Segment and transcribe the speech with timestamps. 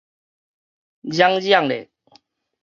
[1.15, 1.91] 嚷嚷咧